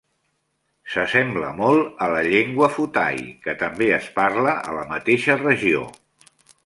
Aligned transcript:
S'assembla 0.93 1.51
molt 1.59 2.01
a 2.05 2.07
la 2.13 2.23
llengua 2.29 2.69
Phuthai, 2.77 3.21
que 3.45 3.55
també 3.65 3.91
es 3.99 4.09
parla 4.19 4.57
a 4.71 4.75
la 4.79 4.87
mateixa 4.97 5.37
regió. 5.45 5.85